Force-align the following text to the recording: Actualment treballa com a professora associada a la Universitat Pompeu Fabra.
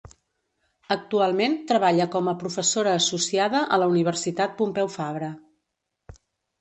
Actualment 0.95 1.57
treballa 1.71 2.07
com 2.15 2.31
a 2.31 2.35
professora 2.45 2.95
associada 3.01 3.61
a 3.77 3.81
la 3.83 3.91
Universitat 3.93 4.57
Pompeu 4.63 4.91
Fabra. 4.99 5.31